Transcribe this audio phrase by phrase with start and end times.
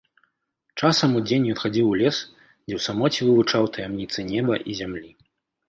[0.87, 5.09] Часам удзень ён хадзіў у лес, дзе ў самоце вывучаў таямніцы неба і зямлі.